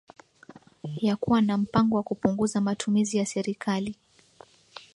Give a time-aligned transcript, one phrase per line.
[1.01, 3.95] ya kuwa na mpango wa kupunguza matumizi ya serikali